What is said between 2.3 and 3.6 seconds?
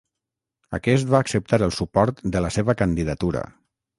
de la seva candidatura.